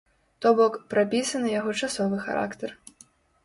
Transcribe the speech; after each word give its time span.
То 0.45 0.53
бок, 0.59 0.79
прапісаны 0.93 1.47
яго 1.59 1.77
часовы 1.83 2.17
характар. 2.27 2.69